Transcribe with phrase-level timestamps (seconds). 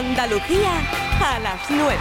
[0.00, 0.80] Andalucía
[1.22, 1.98] a las 9.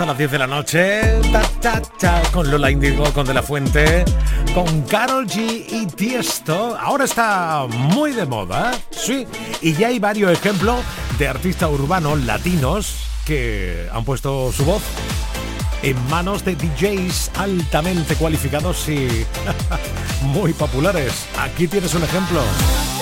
[0.00, 1.00] hasta las 10 de la noche.
[1.30, 4.02] Ta, ta, ta, con Lola Indigo, con De La Fuente,
[4.54, 6.74] con Carol G y Tiesto.
[6.80, 9.26] Ahora está muy de moda, sí.
[9.60, 10.78] Y ya hay varios ejemplos
[11.18, 14.80] de artistas urbanos latinos que han puesto su voz
[15.82, 19.26] en manos de DJs altamente cualificados y
[20.22, 21.26] muy populares.
[21.38, 22.40] Aquí tienes un ejemplo.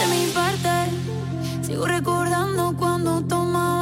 [0.01, 3.78] De mi parte, sigo recordando cuando tomaba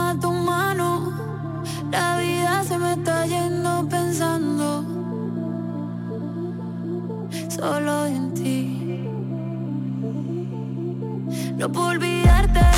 [1.91, 4.85] la vida se me está yendo pensando
[7.49, 9.09] solo en ti.
[11.57, 12.76] No puedo olvidarte.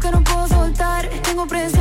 [0.00, 1.08] que no puedo soltar.
[1.22, 1.77] Tengo presión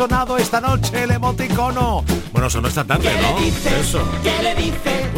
[0.00, 2.02] sonado esta noche el emoticono.
[2.32, 3.38] Bueno, sonó esta tarde, ¿no?
[3.76, 4.02] eso.
[4.22, 5.10] ¿Qué le dice?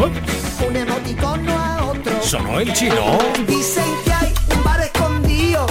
[0.67, 2.21] Un emoticono a otro.
[2.21, 3.17] Sonó el chino.
[3.47, 5.67] Dicen que hay un bar escondido.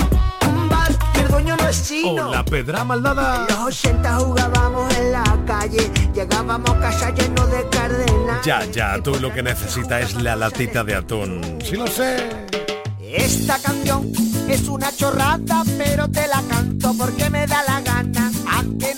[0.48, 2.32] Un bar que el dueño no es chino.
[2.32, 3.48] La pedra maldada.
[3.50, 5.92] Los 80 jugábamos en la calle.
[6.14, 8.46] Llegábamos a casa lleno de cardenas.
[8.46, 11.60] Ya, ya, tú lo que necesitas es la latita de atún.
[11.66, 12.48] Sí lo sé.
[13.14, 14.10] Esta canción
[14.48, 17.71] es una chorrada, pero te la canto porque me da la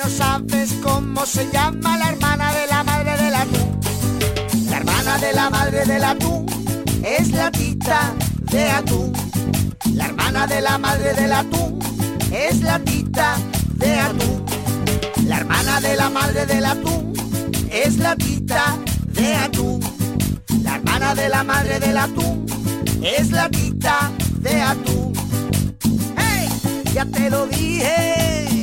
[0.03, 3.79] no sabes cómo se llama la hermana de la madre del atún.
[4.69, 6.45] La hermana de la madre del atún
[7.03, 8.13] es la tita
[8.51, 9.13] de atún.
[9.93, 11.79] La hermana de la madre del atún
[12.31, 13.37] es la tita
[13.75, 14.45] de atún.
[15.25, 17.13] La hermana de la madre del atún
[17.71, 18.77] es la tita
[19.13, 19.79] de atún.
[20.63, 22.45] La hermana de la madre del atún
[23.01, 25.13] es la tita de atún.
[26.17, 26.49] ¡Hey!
[26.93, 28.62] Ya te lo dije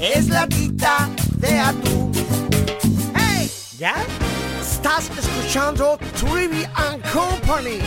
[0.00, 2.12] es la tita de atún.
[3.14, 3.50] ¡Hey!
[3.78, 3.94] ¿Ya?
[4.60, 7.80] Estás escuchando Trivian Company.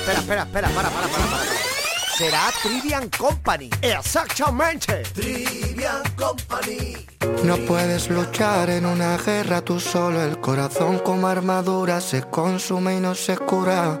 [0.00, 1.42] Espera, espera, espera, para, para, para, para.
[2.16, 3.68] Será Trivian Company.
[3.82, 5.02] Exactamente.
[5.12, 6.96] Trivian Company.
[7.44, 13.00] No puedes luchar en una guerra tú solo, el corazón como armadura se consume y
[13.00, 14.00] no se cura.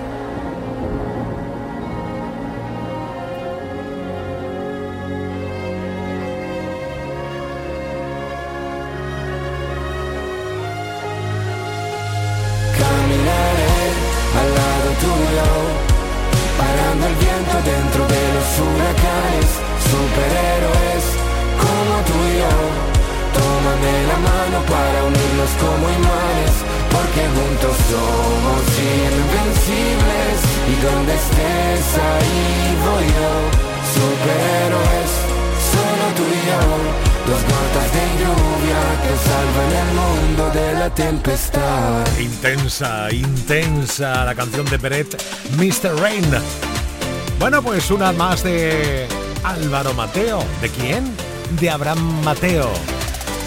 [27.21, 30.37] Porque juntos somos invencibles.
[30.67, 33.33] Y donde estés ahí voy yo,
[33.95, 35.11] superhéroes,
[35.71, 36.61] solo tú y yo.
[37.27, 40.41] Dos gotas de lluvia que salvan el mundo
[40.79, 42.19] la tempestad.
[42.19, 45.21] Intensa, intensa la canción de Beret,
[45.57, 45.99] Mr.
[45.99, 46.25] Rain.
[47.39, 49.07] Bueno, pues una más de
[49.43, 50.43] Álvaro Mateo.
[50.61, 51.03] ¿De quién?
[51.59, 52.71] De Abraham Mateo.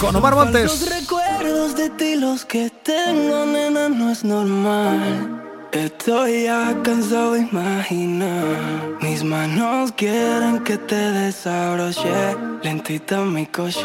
[0.05, 0.65] Con Omar Montes.
[0.65, 5.41] Los recuerdos de ti los que tengo, nena, no es normal.
[5.73, 8.99] Estoy ya cansado de imaginar.
[9.01, 13.81] Mis manos quieren que te desabroche lentita mi coche.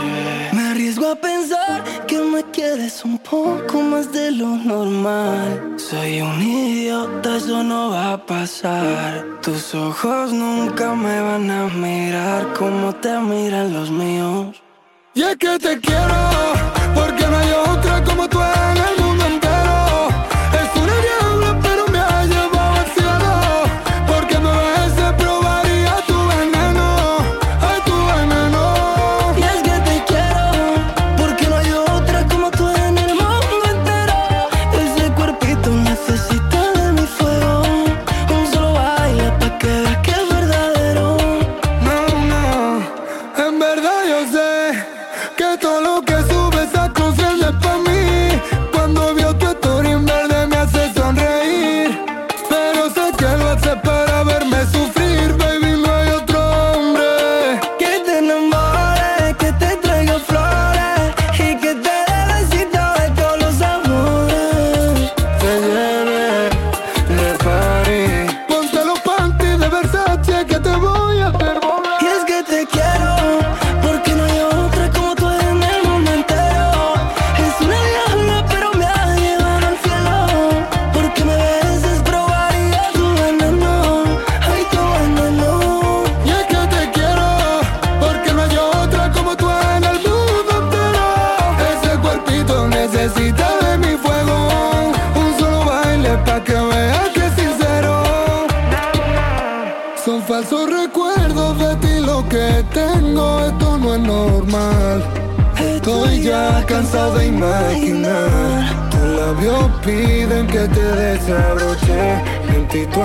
[0.52, 5.76] Me arriesgo a pensar que me quieres un poco más de lo normal.
[5.78, 9.26] Soy un idiota, eso no va a pasar.
[9.42, 14.62] Tus ojos nunca me van a mirar como te miran los míos.
[15.20, 16.54] Y es que te quiero,
[16.96, 18.59] porque no hay otra como tú en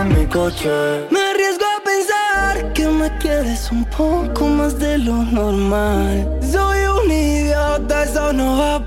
[0.00, 0.68] en mi coche.
[1.10, 6.28] Me arriesgo a pensar que me quieres un poco más de lo normal.
[6.42, 8.83] Soy un idiota, eso no va a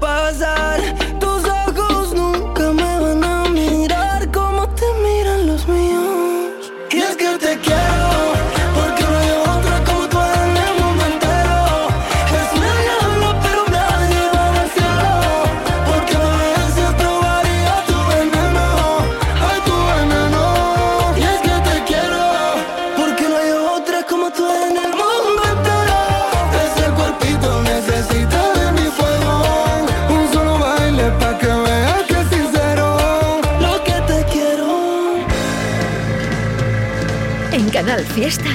[38.18, 38.50] Fiesta,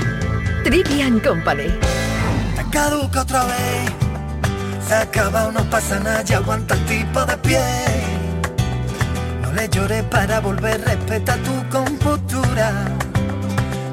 [0.65, 1.69] Trivian Company.
[2.57, 3.93] Te caduca otra vez.
[4.89, 7.61] Se acaba, no pasa nada, ya aguanta el tipo de pie.
[9.41, 12.73] No le llores para volver, respeta tu compostura.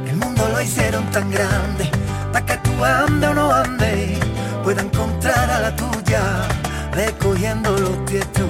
[0.07, 1.88] El mundo lo hicieron tan grande,
[2.33, 4.17] para que tú ande o no ande,
[4.63, 6.47] pueda encontrar a la tuya,
[6.93, 8.49] recogiendo los tietos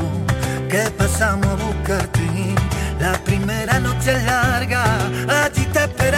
[0.69, 2.19] que pasamos a buscarte.
[2.99, 4.83] La primera noche larga,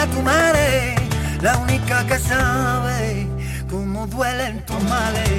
[0.06, 0.94] tu madre,
[1.40, 3.26] la única que sabe
[3.70, 5.30] cómo duelen tus males.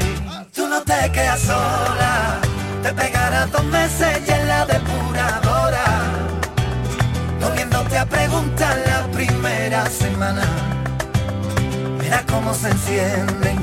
[0.54, 2.40] Tú no te quedas sola,
[2.82, 5.86] te pegarás dos meses y en la depuradora,
[7.42, 10.46] volviéndote a preguntar la primera semana.
[11.98, 13.58] Verás cómo se encienden,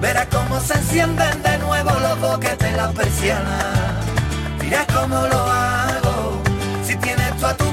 [0.00, 3.58] verás cómo se encienden de nuevo los boquetes de la persiana.
[4.60, 6.42] Dirás cómo lo hago,
[6.84, 7.72] si tienes tú a tu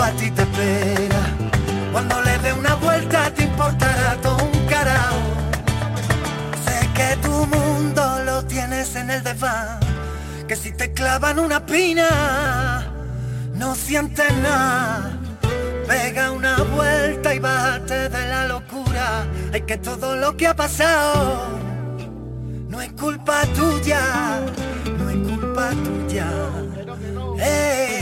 [0.00, 1.22] a ti te espera.
[1.92, 5.20] Cuando le dé una vuelta te importará todo un carajo.
[6.64, 9.80] Sé que tu mundo lo tienes en el desván.
[10.48, 12.86] Que si te clavan una pina,
[13.54, 15.10] no sientes nada.
[15.86, 19.26] Pega una vuelta y bájate de la locura.
[19.52, 21.60] Hay que todo lo que ha pasado
[22.72, 24.40] no es culpa tuya,
[24.98, 26.26] no es culpa tuya.
[27.38, 28.01] Hey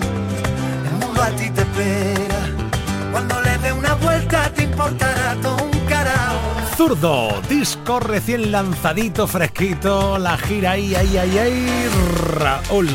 [1.21, 2.49] a ti te espera.
[3.11, 6.39] Cuando le dé una vuelta te importará todo un carajo.
[6.75, 11.89] Zurdo, disco recién lanzadito, fresquito, la gira ahí, ahí, ahí, ahí,
[12.37, 12.89] Raúl.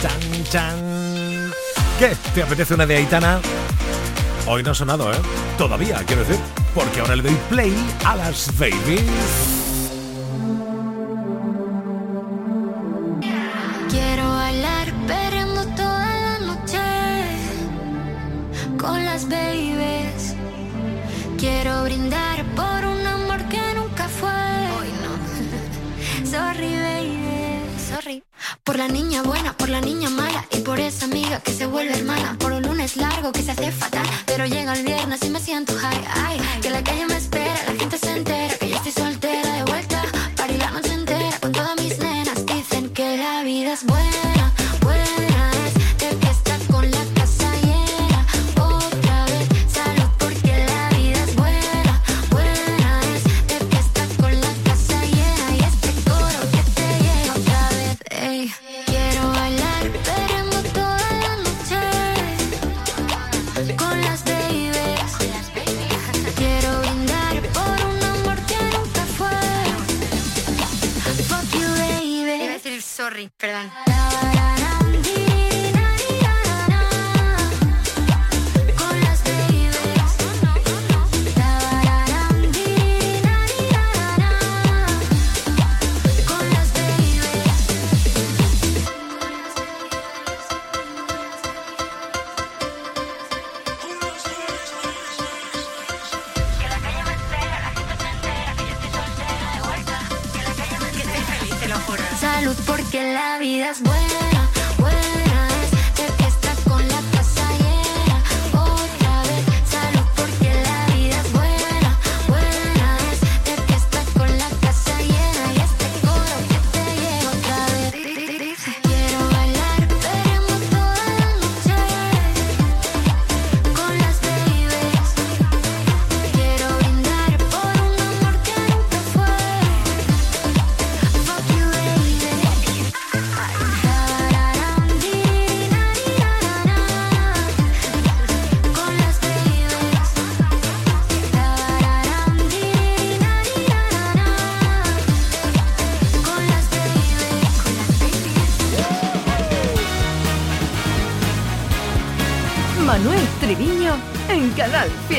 [0.00, 1.52] Chan, chan.
[1.98, 2.16] ¿Qué?
[2.34, 3.40] ¿Te apetece una de Aitana?
[4.46, 5.18] Hoy no ha sonado, ¿eh?
[5.56, 6.40] Todavía, quiero decir,
[6.74, 9.61] porque ahora le doy play a las babies.
[28.72, 31.92] Por la niña buena, por la niña mala y por esa amiga que se vuelve
[31.92, 32.38] hermana.
[32.38, 35.21] Por un lunes largo que se hace fatal, pero llega el viernes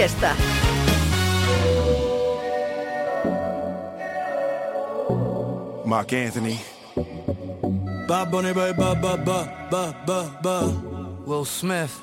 [0.04, 0.36] Fiesta.
[5.86, 6.60] Mark Anthony.
[8.06, 9.16] Bob Bunny, ba, ba, ba,
[9.72, 10.60] ba, ba, ba,
[11.26, 12.02] Will Smith.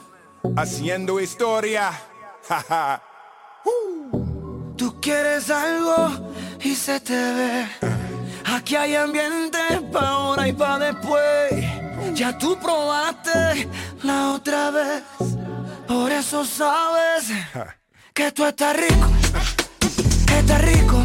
[0.56, 1.92] Haciendo historia.
[4.78, 6.08] Tú quieres algo
[6.62, 7.66] y se te ve.
[8.46, 9.58] Aquí hay ambiente
[9.92, 11.52] pa' ahora y pa' después.
[12.14, 13.68] Ya tú probaste
[14.02, 15.02] la otra vez.
[15.86, 17.79] Por eso sabes
[18.20, 19.08] que tú estás rico,
[20.36, 21.02] estás rico,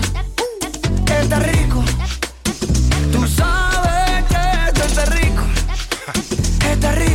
[1.22, 1.82] está rico.
[3.14, 5.44] Tú sabes que esto está rico.
[6.70, 7.15] Está rico.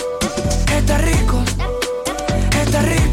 [0.75, 1.43] Está rico.
[2.63, 3.10] Está rico.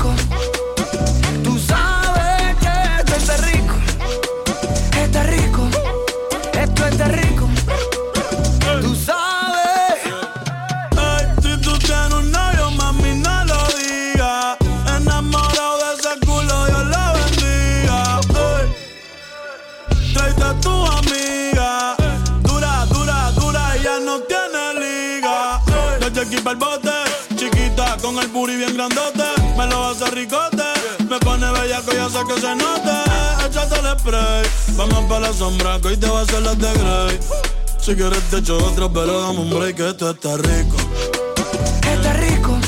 [35.29, 37.21] La sombra, que hoy te va a hacer las de Grey.
[37.79, 40.77] Si quieres te echo otro, pero dame un break, que esto está rico.
[41.83, 42.59] Está rico.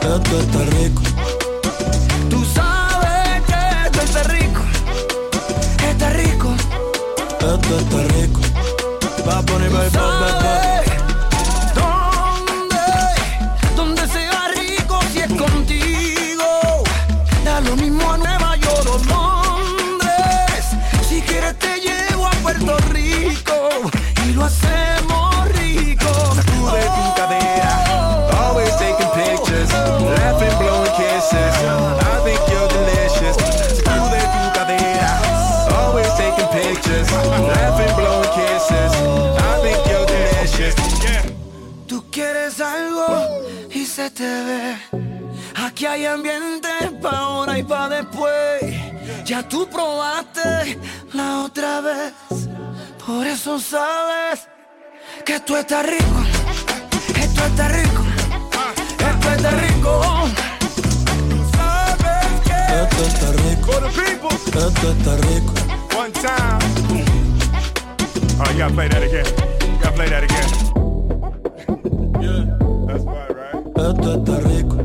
[0.00, 1.02] Esto está rico.
[2.28, 4.62] Tú sabes que esto está rico.
[5.88, 6.54] Está rico.
[7.54, 8.40] Esto está rico.
[9.28, 10.85] Va a poner baby,
[49.48, 50.78] tú probaste
[51.12, 52.12] la otra vez.
[53.06, 54.48] Por eso sabes
[55.24, 56.20] que esto está rico.
[57.20, 58.02] Esto está rico.
[58.98, 60.00] Esto está rico.
[61.56, 63.72] Sabes que Esto está rico.
[63.72, 64.36] For the people.
[64.46, 65.52] Esto está rico.
[65.96, 66.76] One time.
[68.38, 69.26] Oh, you gotta play that again.
[69.62, 70.48] You gotta play that again.
[72.20, 72.44] Yeah.
[72.86, 73.66] That's why, right?
[73.76, 74.76] Esto está rico.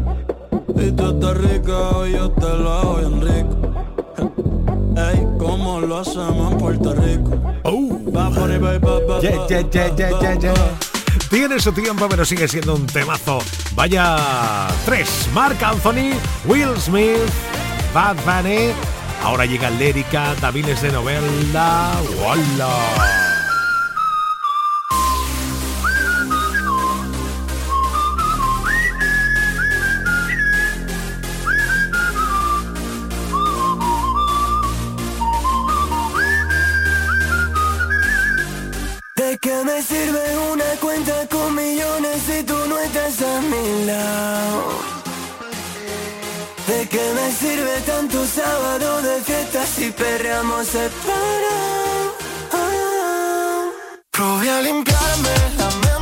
[0.75, 3.70] Y tú estás rico, y yo te lo hago bien rico.
[4.95, 7.41] Ey, ¿cómo lo hacemos en Puerto Rico?
[8.11, 8.29] Ba,
[9.21, 10.53] Yeah, yeah, yeah.
[11.29, 13.39] Tiene su tiempo, pero sigue siendo un temazo.
[13.73, 15.29] Vaya tres.
[15.33, 16.11] Mark Anthony,
[16.45, 17.31] Will Smith,
[17.93, 18.71] Bad Bunny.
[19.23, 21.91] Ahora llega Lérica, Davines de novela.
[22.21, 23.30] ¡Wala!
[41.27, 44.63] Con millones si tú no estás a mi lado?
[46.67, 51.81] ¿De qué me sirve tanto sábado de fiesta si perreamos separados?
[54.11, 56.00] Probé a limpiarme la mente,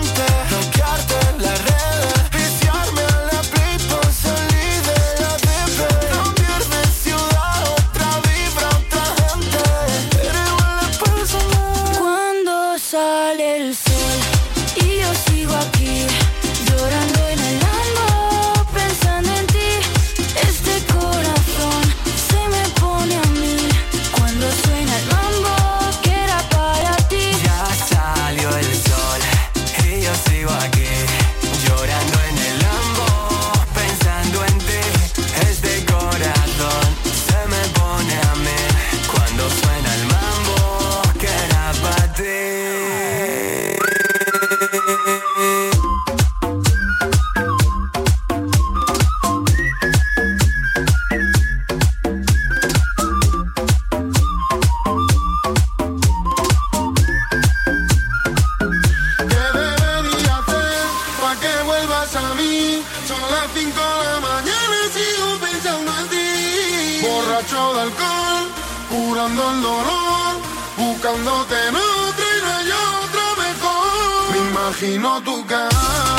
[67.80, 68.46] alcohol,
[68.90, 70.34] curando el dolor,
[70.78, 72.72] buscándote en otra y no hay
[73.04, 74.32] otro mejor.
[74.32, 76.19] Me imagino tu cara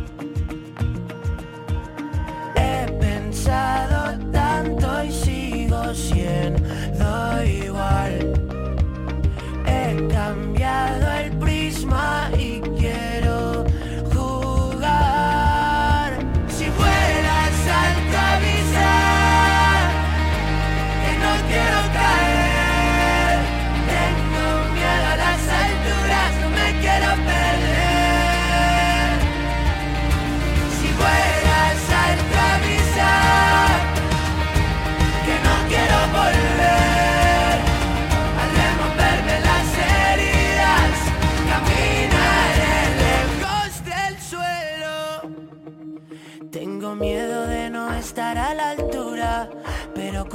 [3.43, 8.33] Pensado tanto y sigo siendo igual.
[9.65, 12.59] He cambiado el prisma y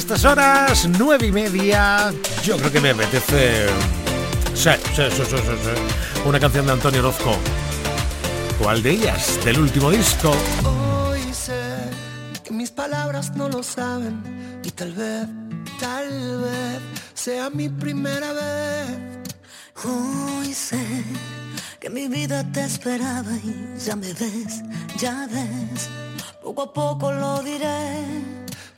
[0.00, 2.10] estas horas, nueve y media,
[2.42, 3.66] yo creo que me apetece...
[4.54, 6.22] Sí, sí, sí, sí, sí.
[6.24, 7.36] Una canción de Antonio Orozco.
[8.58, 9.38] ¿Cuál de ellas?
[9.44, 10.34] Del último disco.
[10.64, 11.60] Hoy sé
[12.42, 15.26] que mis palabras no lo saben y tal vez,
[15.78, 16.08] tal
[16.40, 16.80] vez
[17.12, 19.34] sea mi primera vez.
[19.84, 21.04] Hoy sé
[21.78, 24.62] que mi vida te esperaba y ya me ves,
[24.98, 25.90] ya ves.
[26.42, 28.40] Poco a poco lo diré.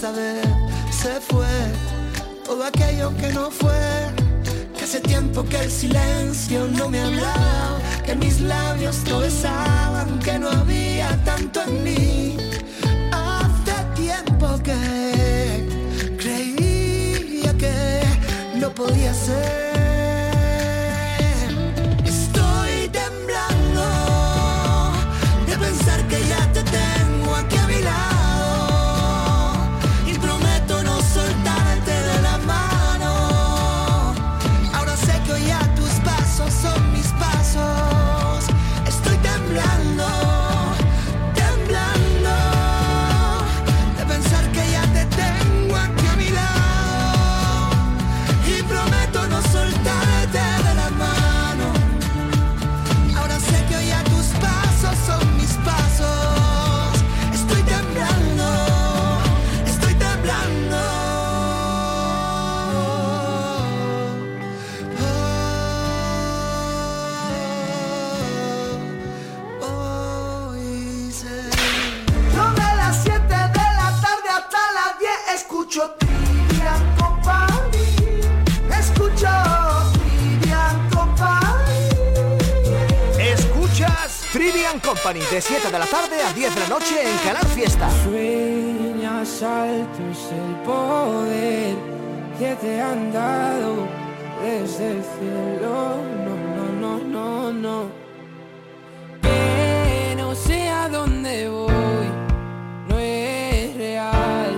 [0.00, 1.46] se fue
[2.46, 3.70] todo aquello que no fue.
[4.74, 10.38] Que hace tiempo que el silencio no me hablaba, que mis labios no besaban, que
[10.38, 12.36] no había tanto en mí.
[13.12, 15.66] Hace tiempo que
[16.16, 18.00] creía que
[18.58, 19.69] no podía ser.
[84.78, 87.90] Company de 7 de la tarde a 10 de la noche en Canal Fiesta.
[88.04, 91.74] Sueñas alto es el poder
[92.38, 93.88] que te han dado
[94.40, 95.96] desde el cielo.
[96.24, 97.90] No, no, no, no, no.
[99.20, 102.06] Que no sé a dónde voy,
[102.88, 104.54] no es real.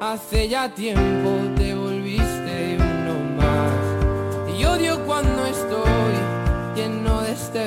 [0.00, 4.58] Hace ya tiempo te volviste uno más.
[4.58, 6.14] Y odio cuando estoy
[6.76, 7.66] lleno de este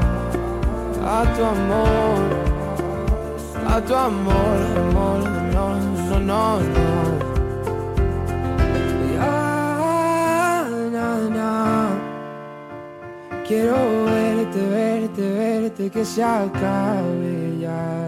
[1.05, 2.21] a tu amor,
[3.67, 5.75] a tu amor, amor, no,
[6.09, 7.21] no, no, no.
[9.15, 11.51] Ya, na, na.
[13.47, 18.01] Quiero verte, verte, verte, que se acabe ya.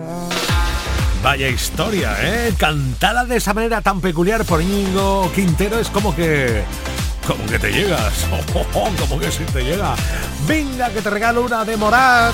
[1.24, 2.54] Vaya historia, ¿eh?
[2.58, 6.64] Cantada de esa manera tan peculiar por Íñigo Quintero es como que...
[7.26, 8.28] Como que te llegas.
[9.00, 9.96] como que si te llega.
[10.46, 12.34] Venga, que te regalo una de Morat.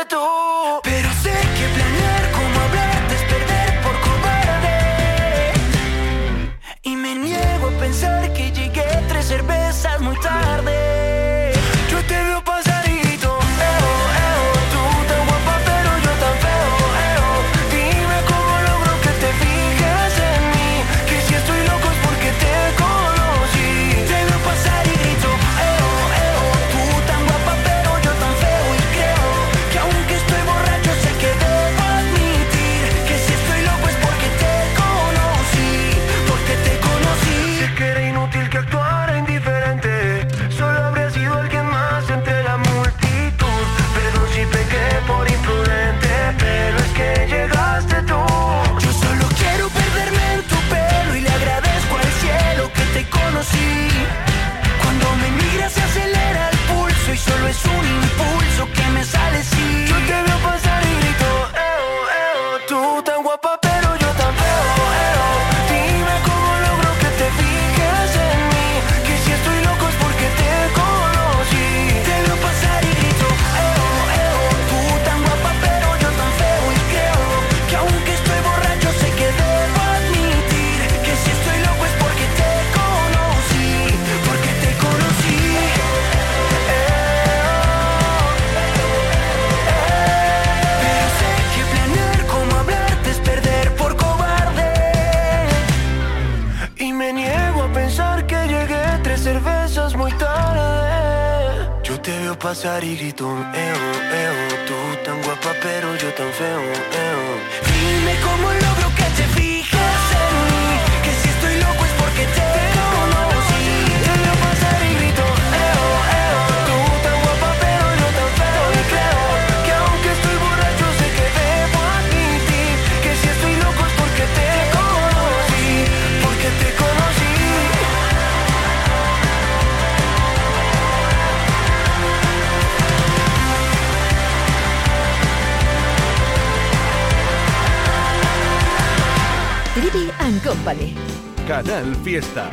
[141.63, 142.49] Canal Fiesta.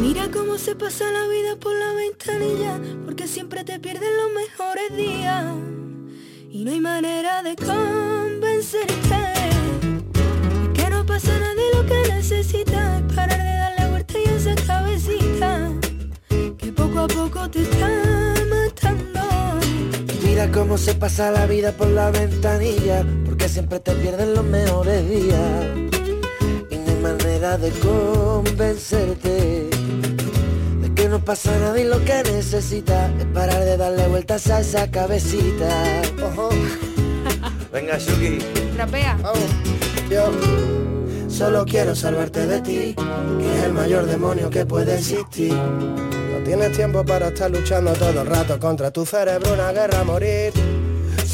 [0.00, 4.96] Mira cómo se pasa la vida por la ventanilla, porque siempre te pierden los mejores
[4.96, 5.44] días.
[6.50, 9.20] Y no hay manera de convencerte
[10.10, 14.24] de que no pasa nada y lo que necesitas es parar de darle vuelta y
[14.24, 15.72] esa cabecita
[16.58, 17.88] que poco a poco te está
[18.50, 19.20] matando.
[20.24, 25.08] Mira cómo se pasa la vida por la ventanilla, porque siempre te pierden los mejores
[25.08, 25.95] días.
[27.06, 29.70] Manera de convencerte
[30.80, 34.58] de que no pasa nada y lo que necesitas es parar de darle vueltas a
[34.58, 36.02] esa cabecita.
[36.20, 36.48] Ojo.
[37.72, 38.38] Venga, Shuki.
[38.74, 39.16] Trapea.
[40.10, 40.32] Yo
[41.28, 45.54] solo quiero salvarte de ti, que es el mayor demonio que puede existir.
[45.54, 50.04] No tienes tiempo para estar luchando todo el rato contra tu cerebro, una guerra a
[50.04, 50.52] morir.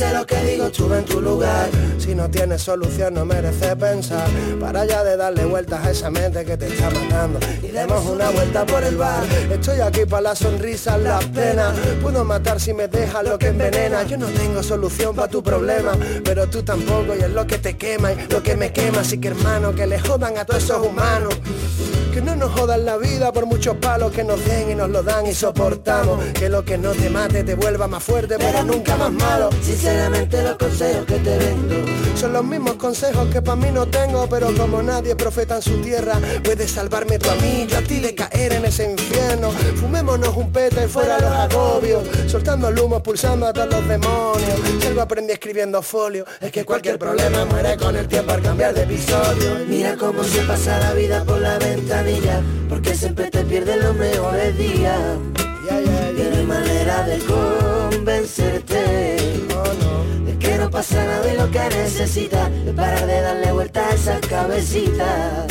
[0.02, 1.70] Sé lo que digo, estuve en tu lugar.
[1.96, 4.28] Si no tienes solución no merece pensar.
[4.58, 7.38] Para ya de darle vueltas a esa mente que te está matando.
[7.62, 9.22] Y demos una vuelta por el bar.
[9.48, 11.78] Estoy aquí para las sonrisas, las penas.
[12.02, 14.02] Puedo matar si me deja lo que envenena.
[14.02, 15.92] Yo no tengo solución para tu problema,
[16.24, 19.02] pero tú tampoco y es lo que te quema y lo que me quema.
[19.02, 21.32] Así que hermano, que le jodan a todos esos humanos.
[22.12, 25.02] Que no nos jodan la vida por muchos palos que nos den y nos lo
[25.02, 26.22] dan y soportamos.
[26.34, 29.48] Que lo que no te mate te vuelva más fuerte, pero nunca más malo.
[29.62, 31.92] Sinceramente los consejos que te vendo
[32.22, 35.80] son los mismos consejos que para mí no tengo, pero como nadie profeta en su
[35.80, 39.50] tierra, puedes salvarme tú a mí, yo a ti de caer en ese infierno.
[39.80, 44.60] Fumémonos un peta y fuera los agobios, soltando el humo, pulsando a todos los demonios.
[44.80, 48.74] Si algo aprendí escribiendo folio, es que cualquier problema muere con el tiempo al cambiar
[48.74, 49.56] de episodio.
[49.66, 51.58] Mira cómo se pasa la vida por la
[52.68, 54.98] porque siempre te pierden los mejores días.
[56.16, 58.74] Y no hay manera de convencerte
[60.24, 63.94] de que no pasa nada y lo que necesitas es parar de darle vuelta a
[63.94, 65.46] esa cabecita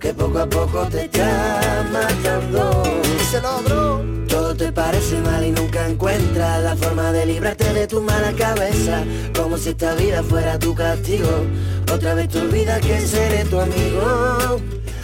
[0.00, 2.82] que poco a poco te está matando.
[3.30, 4.02] Se logró.
[4.28, 9.04] Todo te parece mal y nunca encuentras la forma de librarte de tu mala cabeza,
[9.34, 11.44] como si esta vida fuera tu castigo.
[11.92, 14.60] Otra vez te olvidas que seré tu amigo,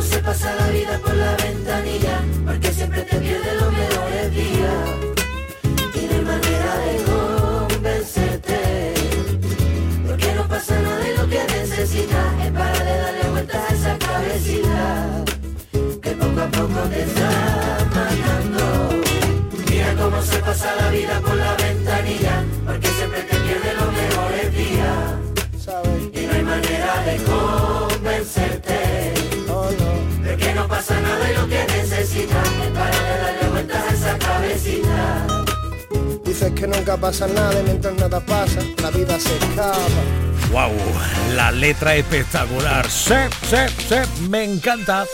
[0.00, 4.86] Cómo se pasa la vida por la ventanilla, porque siempre te pierdes los mejores días.
[5.94, 6.94] Y no hay manera de
[7.68, 8.94] convencerte,
[10.06, 13.98] porque no pasa nada de lo que necesitas, es para de darle vueltas a esa
[13.98, 15.24] cabecita,
[16.00, 17.30] que poco a poco te está
[17.94, 19.02] matando.
[19.68, 24.56] Mira cómo se pasa la vida por la ventanilla, porque siempre te pierdes los mejores
[24.56, 24.96] días.
[26.14, 28.99] Y no hay manera de convencerte
[36.60, 39.78] que nunca pasa nada y mientras nada pasa, la vida se escapa.
[40.52, 40.72] Wow,
[41.34, 42.86] la letra espectacular.
[42.88, 43.14] Sí,
[43.48, 43.56] sí,
[43.88, 45.06] sí, me encanta.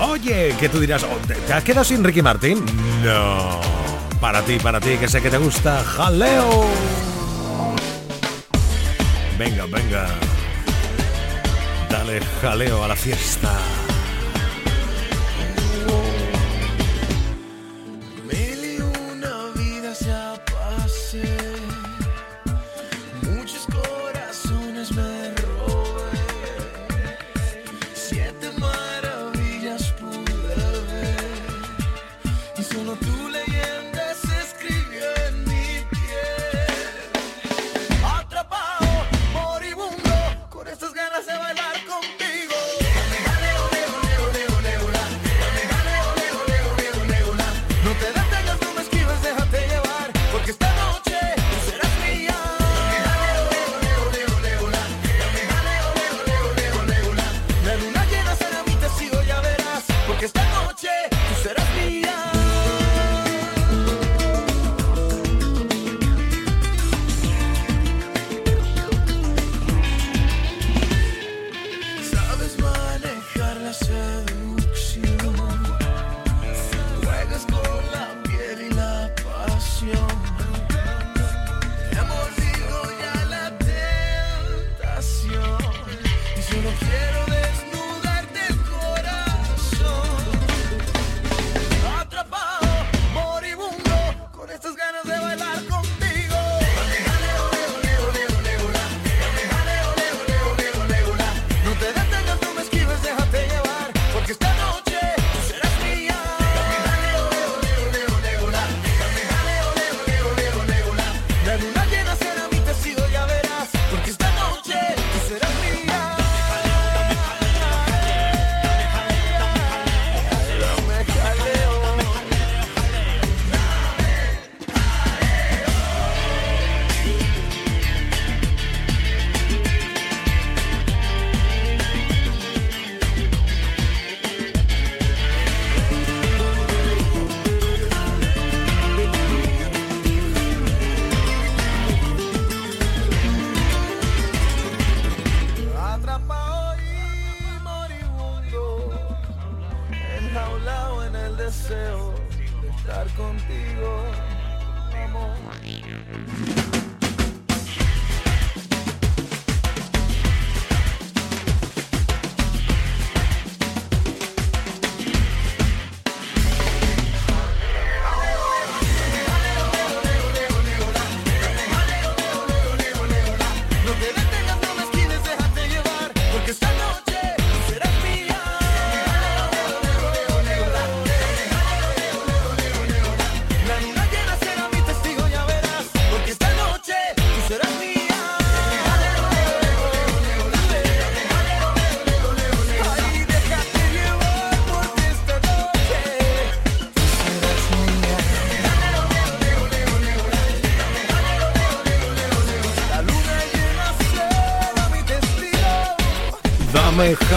[0.00, 2.64] Oye, que tú dirás, oh, ¿te- ¿te has quedado sin Ricky Martin?
[3.02, 3.60] No.
[4.20, 5.82] Para ti, para ti, que sé que te gusta.
[5.84, 6.66] Jaleo.
[9.38, 10.06] Venga, venga.
[11.88, 13.50] Dale jaleo a la fiesta.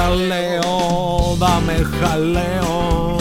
[0.02, 3.18] Jaleo, dame jaleo.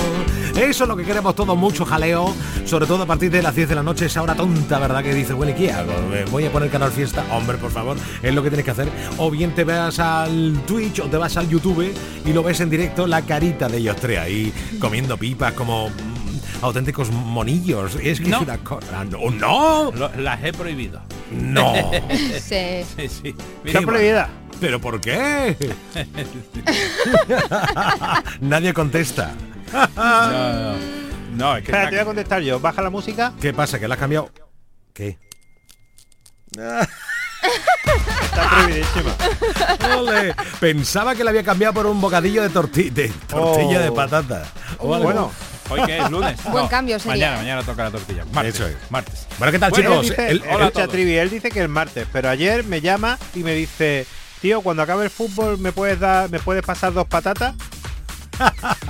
[0.57, 3.69] Eso es lo que queremos todos, mucho jaleo, sobre todo a partir de las 10
[3.69, 5.03] de la noche, esa hora tonta, ¿verdad?
[5.03, 5.93] Que dices, bueno, ¿y qué hago?
[6.11, 7.25] ¿Me ¿Voy a poner canal fiesta?
[7.33, 8.89] Hombre, por favor, es lo que tienes que hacer.
[9.19, 11.93] O bien te vas al Twitch o te vas al YouTube
[12.25, 16.65] y lo ves en directo, la carita de ellos tres ahí, comiendo pipas como mm,
[16.65, 17.97] auténticos monillos.
[18.03, 18.39] Es que No.
[18.39, 19.05] es una cosa...
[19.05, 19.31] ¡No!
[19.31, 19.93] ¡No!
[19.93, 21.01] Lo- las he prohibido.
[21.31, 21.73] No.
[22.41, 23.35] sí, sí.
[23.65, 24.29] Está prohibida.
[24.61, 25.57] ¿Pero por qué?
[28.41, 29.33] Nadie contesta.
[29.97, 30.75] No,
[31.37, 32.61] no, es que Espera, te voy a contestar yo.
[32.61, 33.33] Baja la música.
[33.41, 33.79] ¿Qué pasa?
[33.79, 34.31] ¿Que la has cambiado?
[34.93, 35.19] ¿Qué?
[36.53, 39.17] Está prohibidísima.
[39.99, 43.83] Ole, Pensaba que la había cambiado por un bocadillo de, torti- de tortilla Oh.
[43.83, 44.45] de patata.
[44.79, 45.05] O algo.
[45.07, 45.33] Bueno,
[45.71, 46.43] Hoy que es lunes.
[46.51, 47.15] Buen cambio sería.
[47.29, 48.25] Mañana, mañana toca la tortilla.
[48.33, 48.55] Martes.
[48.57, 48.77] Eso es.
[48.91, 49.27] Martes.
[49.39, 50.05] Bueno, ¿qué tal, Bueno, chicos?
[50.05, 53.17] él dice, El- hola, el- Trivi, él dice que el martes, pero ayer me llama
[53.37, 54.05] y me dice,
[54.41, 57.55] tío, cuando acabe el fútbol me puedes dar, me puedes pasar dos patatas.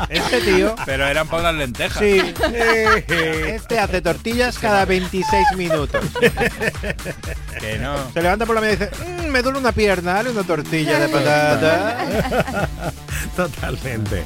[0.09, 1.99] Este tío, Pero eran para las lentejas.
[1.99, 2.21] sí,
[3.09, 6.05] este hace tortillas cada 26 minutos.
[7.61, 7.97] Que no.
[8.13, 11.01] Se levanta por la mañana y dice, "Mm, me duele una pierna, dale una tortilla
[11.01, 12.69] de patata.
[13.37, 14.23] Totalmente.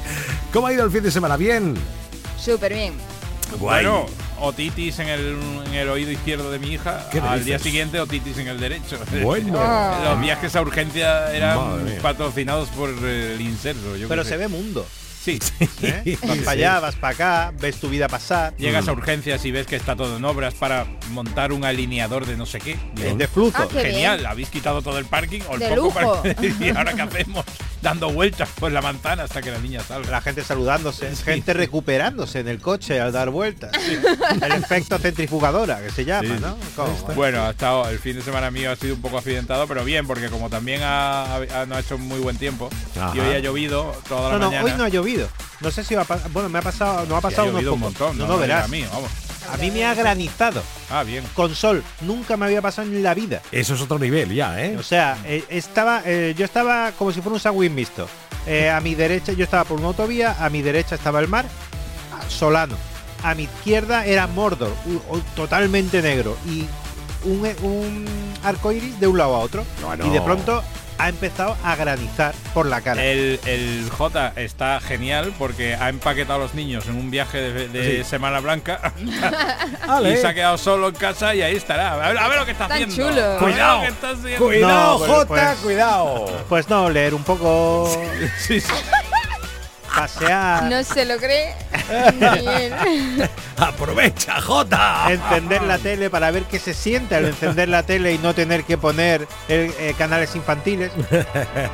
[0.53, 1.37] ¿Cómo ha ido el fin de semana?
[1.37, 1.73] ¿Bien?
[2.37, 2.93] Súper bien.
[3.59, 3.83] Guay.
[3.85, 4.05] Bueno,
[4.45, 5.37] otitis en el,
[5.67, 7.07] en el oído izquierdo de mi hija.
[7.11, 7.45] ¿Qué me Al dices?
[7.45, 8.97] día siguiente otitis en el derecho.
[9.21, 9.59] Bueno.
[10.03, 11.57] Los viajes a urgencia eran
[12.01, 13.95] patrocinados por el inserso.
[13.97, 14.85] yo Pero se ve mundo.
[15.25, 15.39] Sí.
[15.81, 16.17] ¿eh?
[16.23, 16.41] Vas Sí.
[16.41, 18.55] para allá, vas para acá, ves tu vida pasar.
[18.57, 22.37] Llegas a urgencias y ves que está todo en obras para montar un alineador de
[22.37, 22.77] no sé qué.
[22.93, 23.57] De flujo.
[23.63, 24.29] Ah, Genial, bien.
[24.29, 26.21] habéis quitado todo el parking o el De poco lujo.
[26.23, 26.51] parking.
[26.61, 27.43] y ahora qué hacemos
[27.81, 30.09] dando vueltas por la manzana hasta que la niña salga.
[30.09, 33.71] La gente saludándose, gente recuperándose en el coche al dar vueltas.
[34.41, 36.41] El efecto centrifugadora que se llama, Sí.
[36.41, 36.57] ¿no?
[36.75, 36.93] ¿Cómo?
[37.15, 40.07] Bueno, ha estado, el fin de semana mío ha sido un poco accidentado, pero bien,
[40.07, 42.69] porque como también ha, ha- no ha hecho muy buen tiempo
[42.99, 43.11] Ajá.
[43.15, 45.14] y hoy ha llovido toda la No, no, hoy no ha llovido.
[45.61, 46.29] No sé si va a pasar.
[46.31, 48.17] Bueno, me ha pasado, no ha y ha pasado unos un montón.
[48.17, 48.65] No, No, verás.
[48.65, 49.09] A mí, vamos.
[49.53, 51.23] A mí me ha granizado Ah, bien.
[51.35, 51.83] con sol.
[52.01, 53.41] Nunca me había pasado en la vida.
[53.51, 54.75] Eso es otro nivel ya, ¿eh?
[54.77, 58.07] O sea, eh, estaba, eh, yo estaba como si fuera un sándwich mixto.
[58.47, 61.45] Eh, a mi derecha, yo estaba por una autovía, a mi derecha estaba el mar,
[62.27, 62.75] Solano.
[63.23, 64.73] A mi izquierda era Mordor,
[65.35, 66.37] totalmente negro.
[66.47, 66.65] Y
[67.23, 68.05] un, un
[68.43, 69.63] arco iris de un lado a otro.
[69.83, 70.05] Bueno.
[70.05, 70.63] Y de pronto
[70.97, 73.03] ha empezado a granizar por la cara.
[73.03, 77.67] El, el J está genial porque ha empaquetado a los niños en un viaje de,
[77.67, 78.09] de Sí.
[78.09, 81.93] Semana Blanca y se ha quedado solo en casa y ahí estará.
[81.93, 83.09] A ver, a ver lo que está Tan haciendo.
[83.09, 83.37] chulo.
[83.39, 83.81] Cuidado.
[83.81, 84.45] que está haciendo.
[84.45, 86.43] Cuidado, No, pero Jota, pues- cuidado.
[86.49, 87.89] Pues no, leer un poco,
[88.39, 88.67] Sí, sí.
[89.95, 91.53] pasear, No se lo cree
[92.19, 93.29] ni él.
[93.57, 95.05] Aprovecha, Jota.
[95.09, 98.63] encender la tele para ver qué se siente al encender la tele y no tener
[98.65, 100.91] que poner el- eh, canales infantiles,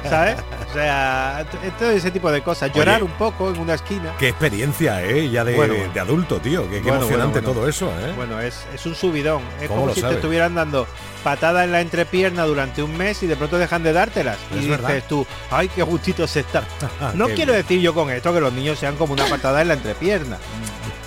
[0.07, 0.35] ¿sabes?
[0.69, 2.71] O sea, t- todo ese tipo de cosas.
[2.73, 3.11] Llorar Oye.
[3.11, 4.13] un poco en una esquina.
[4.19, 5.29] Qué experiencia, ¿eh?
[5.29, 5.91] Ya de, Bueno, bueno.
[5.93, 6.63] de adulto, tío.
[6.69, 7.59] Qué, qué Bueno, emocionante bueno, bueno.
[7.61, 8.13] todo eso, ¿eh?
[8.15, 9.41] Bueno, es, es un subidón.
[9.59, 10.15] Es ¿Cómo como si sabes?
[10.15, 10.87] te estuvieran dando
[11.23, 14.37] patadas en la entrepierna durante un mes y de pronto dejan de dártelas.
[14.51, 15.03] Es y dices verdad.
[15.07, 16.63] tú, ay, qué gustito se está.
[17.13, 17.63] No Qué quiero bien.
[17.63, 20.37] decir yo con esto que los niños sean como una patada en la entrepierna.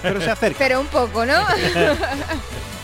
[0.02, 0.58] pero se acerca.
[0.58, 1.34] Pero un poco, ¿no?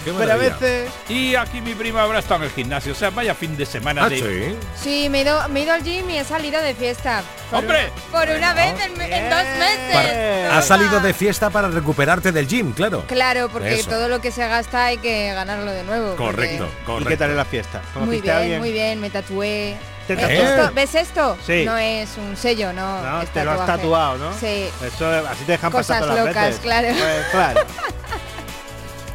[0.05, 0.91] Qué Pero a veces...
[1.09, 2.93] Y aquí mi prima ahora está en el gimnasio.
[2.93, 4.19] O sea, vaya fin de semana Ah, de.
[4.19, 4.57] sí.
[4.83, 7.23] Sí, me he, ido, me he ido al gym y he salido de fiesta.
[7.51, 7.91] Por ¡Hombre!
[8.11, 9.93] Por una vez en, en dos meses.
[9.93, 13.05] Para- has salido de fiesta para recuperarte del gym, claro.
[13.07, 13.91] Claro, porque Eso.
[13.91, 16.15] todo lo que se gasta hay que ganarlo de nuevo.
[16.17, 17.09] porque- Correcto, ¿Y correcto.
[17.11, 17.83] qué tal en la fiesta?
[17.95, 19.77] Muy ¿Conociste a bien, muy bien, me tatué.
[20.07, 21.37] ¿Te Eh, esto- ¿Ves esto?
[21.47, 21.65] Sí.
[21.65, 23.01] No es un sello, no.
[23.03, 24.33] No, es te lo has tatuado, ¿no?
[24.39, 24.69] Sí.
[24.85, 26.61] Eso, así te dejan Cosas pasar todas las locas, veces.
[26.61, 26.89] claro.
[26.89, 27.61] Pues, claro.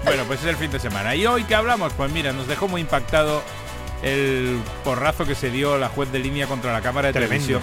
[0.06, 1.16] Bueno, pues es el fin de semana.
[1.16, 1.92] ¿Y hoy qué hablamos?
[1.94, 3.42] Pues mira, nos dejó muy impactado
[4.04, 7.60] el porrazo que se dio la juez de línea contra la cámara de Tremendo.
[7.60, 7.62] televisión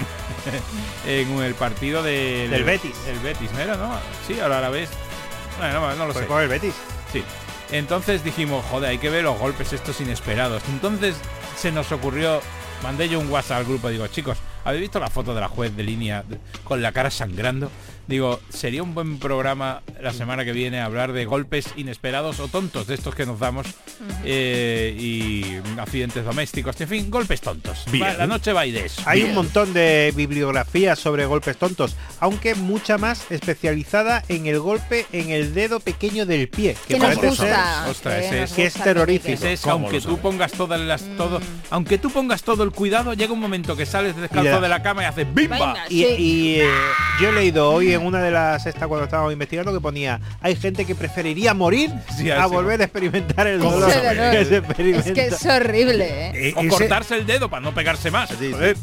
[1.06, 2.96] en el partido del, Del Betis.
[3.06, 3.76] El Betis, ¿no era?
[3.76, 3.92] ¿No?
[4.26, 4.90] Sí, ahora a la vez.
[5.58, 6.28] Bueno, no, no lo Pues sé.
[6.28, 6.74] con el Betis.
[7.12, 7.22] Sí.
[7.70, 10.62] Entonces dijimos, joder, hay que ver los golpes estos inesperados.
[10.68, 11.14] Entonces
[11.56, 12.40] se nos ocurrió,
[12.82, 15.74] mandé yo un WhatsApp al grupo, digo, chicos, ¿habéis visto la foto de la juez
[15.76, 16.24] de línea
[16.64, 17.70] con la cara sangrando?
[18.08, 22.88] Digo, sería un buen programa la semana que viene hablar de golpes inesperados o tontos,
[22.88, 23.68] de estos que nos damos,
[24.24, 27.84] eh, y accidentes domésticos, en fin, golpes tontos.
[27.92, 28.18] Bien.
[28.18, 29.02] La noche va y de eso.
[29.06, 29.30] Hay Bien.
[29.30, 35.30] un montón de bibliografías sobre golpes tontos, aunque mucha más especializada en el golpe en
[35.30, 37.54] el dedo pequeño del pie, que Que nos parece ser
[37.88, 39.32] ostras, que ese es- que es gusta terrorífico.
[39.34, 41.42] también, Es, ¿Cómo aunque tú pongas todas las todo, Mm.
[41.70, 45.02] aunque tú pongas todo el cuidado, llega un momento que sales descalzo de la cama
[45.02, 45.56] y haces bimba.
[45.58, 45.84] Venga.
[45.88, 46.14] Y, Sí.
[46.18, 46.68] y, eh,
[47.20, 50.56] yo he leído hoy en una de las estas cuando estábamos investigando que ponía hay
[50.56, 53.90] gente que preferiría morir Sí, a volver a experimentar el ¿Cómo dolor
[54.32, 54.62] que se.
[54.98, 56.48] Es que es horrible, ¿eh?
[56.48, 58.30] Eh, O ese, cortarse el dedo para no pegarse más.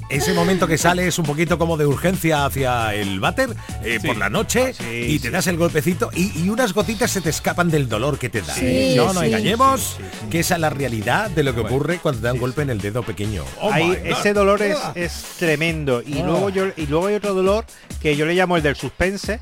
[0.09, 3.49] Ese momento que sale es un poquito como de urgencia hacia el váter
[3.83, 4.07] eh, Sí.
[4.07, 7.29] por la noche Sí, y te das el golpecito y, y unas gotitas se te
[7.29, 8.53] escapan del dolor que te da.
[8.53, 9.25] Sí, no nos sí.
[9.27, 9.97] engañemos,
[10.29, 12.69] que esa es la realidad de lo que ocurre cuando te da un golpe en
[12.69, 13.43] el dedo pequeño.
[13.61, 16.25] Oh Ahí, ese dolor es, es tremendo y Ah.
[16.25, 17.65] luego yo y luego hay otro dolor
[18.01, 19.39] que yo le llamo el del suspense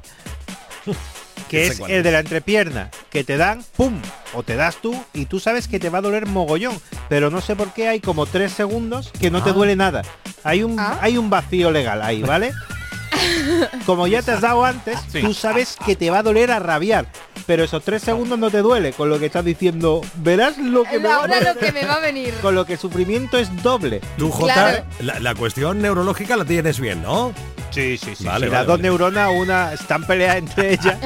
[1.50, 3.94] que es el de la entrepierna, que te dan, ¡pum!
[4.34, 7.40] O te das tú y tú sabes que te va a doler mogollón, pero no
[7.40, 9.54] sé por qué hay como tres segundos que no te Ah.
[9.54, 10.02] duele nada.
[10.44, 12.52] Hay un, hay un vacío legal ahí, ¿vale?
[13.86, 15.22] Como ya te has dado antes, Sí.
[15.22, 17.08] tú sabes que te va a doler a rabiar,
[17.46, 21.00] pero esos tres segundos no te duele, con lo que estás diciendo, verás lo que
[21.00, 21.58] me va a Ahora lo doler".
[21.58, 22.34] que me va a venir.
[22.42, 24.02] Con lo que el sufrimiento es doble.
[24.18, 24.84] Tú, Claro.
[25.00, 27.34] la, la cuestión neurológica la tienes bien, ¿no?
[27.78, 28.24] Sí, sí, sí.
[28.24, 28.84] Vale, sí, vale, las dos vale.
[28.84, 30.98] neuronas, una están peleadas entre ellas.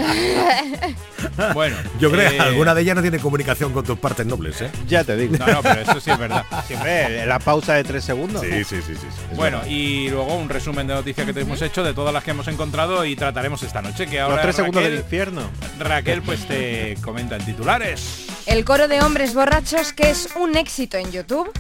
[1.54, 4.62] Bueno, Yo creo eh, que alguna de ellas no tiene comunicación con tus partes nobles,
[4.62, 4.72] ¿eh?
[4.88, 5.36] ya te digo.
[5.38, 6.46] No, no, pero eso sí es verdad.
[6.66, 8.42] Siempre la pausa de tres segundos.
[8.42, 9.08] Sí, sí, sí, sí.
[9.36, 9.72] Bueno, verdad.
[9.72, 12.48] y luego un resumen de noticias que te hemos hecho de todas las que hemos
[12.48, 14.08] encontrado y trataremos esta noche.
[14.08, 15.42] Que ahora Los tres segundos del infierno.
[15.80, 18.28] Raquel pues te comenta en titulares.
[18.46, 21.52] El coro de hombres borrachos, que es un éxito en YouTube.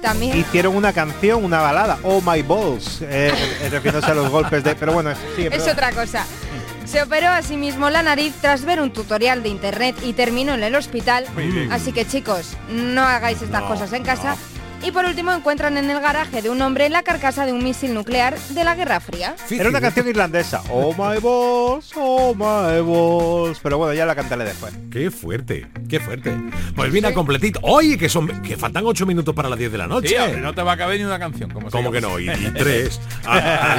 [0.00, 0.36] También.
[0.38, 3.32] Hicieron una canción, una balada, Oh My Balls, eh,
[3.62, 4.74] eh, refiriéndose a los golpes de.
[4.74, 6.24] Pero bueno, Es otra cosa.
[6.84, 10.54] Se operó a sí mismo la nariz tras ver un tutorial de internet y terminó
[10.54, 11.26] en el hospital.
[11.70, 14.36] Así que chicos, no hagáis estas No, cosas en casa.
[14.82, 17.92] Y por último encuentran en el garaje de un hombre la carcasa de un misil
[17.92, 19.34] nuclear de la Guerra Fría.
[19.50, 20.62] Era una canción irlandesa.
[20.70, 23.58] Oh my balls, oh my balls.
[23.60, 24.72] Pero bueno, ya la cantaré después.
[24.92, 26.36] Qué fuerte, qué fuerte.
[26.76, 27.58] Pues viene a completito.
[27.62, 30.08] Oye, que son que faltan ocho minutos para las 10 de la noche.
[30.08, 31.50] Sí, hombre, no te va a caber ni una canción.
[31.50, 32.20] Como ¿Cómo que no?
[32.20, 33.00] Y, y tres.
[33.24, 33.76] A, a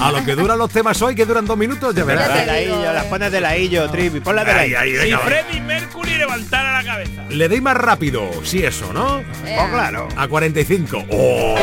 [0.00, 2.34] lo, a lo que duran los temas hoy, que duran dos minutos, ya verás.
[2.34, 2.94] De la illo, eh.
[2.94, 4.18] las pones de la illo, Trivi.
[4.20, 4.80] Ponla de la illo.
[4.80, 5.24] Si venga, va.
[5.24, 7.22] Freddie Mercury levantara la cabeza.
[7.28, 9.18] Le doy más rápido, sí eso, ¿no?
[9.18, 10.08] Oh, claro.
[10.22, 11.04] A 45.
[11.10, 11.56] ¡Oh!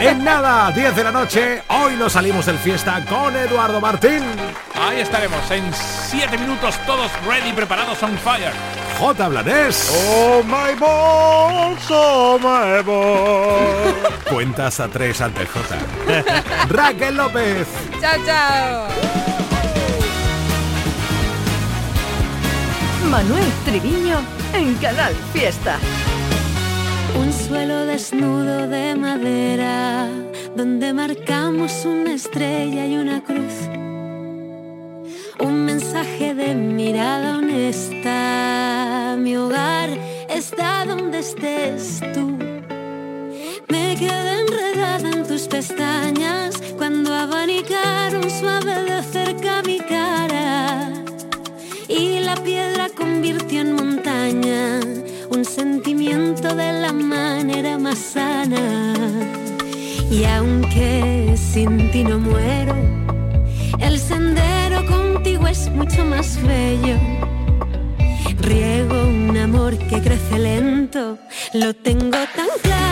[0.00, 4.20] En nada, 10 de la noche, hoy nos salimos del fiesta con Eduardo Martín,
[4.74, 8.50] Ahí estaremos en 7 minutos todos ready, preparados on fire.
[8.98, 9.28] J.
[9.28, 9.92] Blanés.
[10.08, 14.24] Oh my balls, oh my balls.
[14.28, 15.76] Cuentas a tres antes, J.
[16.68, 17.68] Raquel López.
[18.00, 18.88] Chao, chao.
[23.08, 24.18] Manuel Triviño
[24.52, 25.78] en Canal Fiesta.
[27.16, 30.08] Un suelo desnudo de madera
[30.56, 33.54] donde marcamos una estrella y una cruz.
[35.40, 39.16] Un mensaje de mirada honesta.
[39.18, 39.90] Mi hogar
[40.28, 42.36] está donde estés tú.
[43.68, 46.17] Me quedé enredada en tus pestañas
[56.08, 58.94] de la manera más sana.
[60.10, 62.74] Y aunque sin ti no muero,
[63.78, 66.96] el sendero contigo es mucho más bello.
[68.40, 71.18] Riego un amor que crece lento,
[71.52, 72.87] lo tengo tan claro.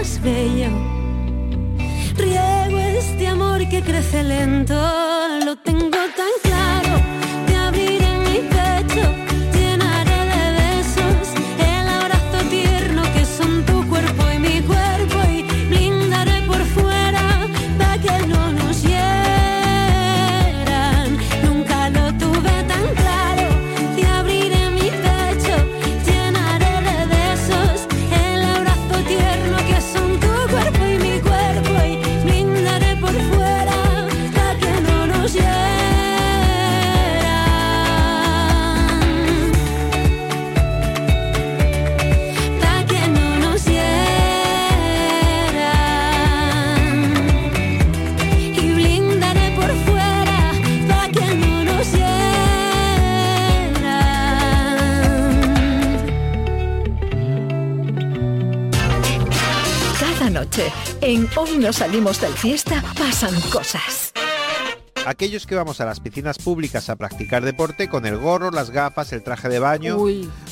[0.00, 0.70] Más bello.
[2.16, 4.74] Riego este amor que crece lento,
[61.60, 64.12] no salimos del fiesta, pasan cosas.
[65.06, 69.12] Aquellos que vamos a las piscinas públicas a practicar deporte con el gorro, las gafas,
[69.12, 69.98] el traje de baño.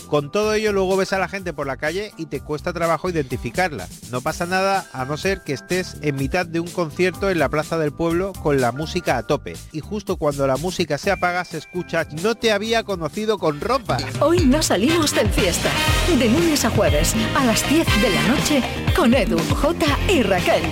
[0.08, 3.10] Con todo ello luego ves a la gente por la calle y te cuesta trabajo
[3.10, 3.86] identificarla.
[4.10, 7.50] No pasa nada a no ser que estés en mitad de un concierto en la
[7.50, 9.54] plaza del pueblo con la música a tope.
[9.70, 13.98] Y justo cuando la música se apaga se escucha No te había conocido con ropa.
[14.20, 15.70] Hoy no salimos del fiesta.
[16.18, 18.62] De lunes a jueves a las 10 de la noche
[18.96, 20.62] con Edu, J y Raquel.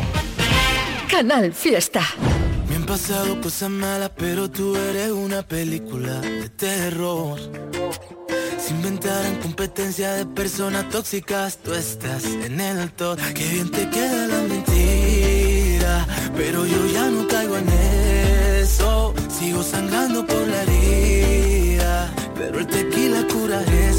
[1.11, 2.03] Canal Fiesta.
[2.69, 7.39] Me han pasado cosas malas, pero tú eres una película de terror.
[8.59, 13.19] Si inventaran competencia de personas tóxicas, tú estás en el top.
[13.35, 16.07] Qué bien te queda la mentira,
[16.37, 19.15] pero yo ya no caigo en eso.
[19.39, 23.96] Sigo sangrando por la herida, pero el tequila cura eso.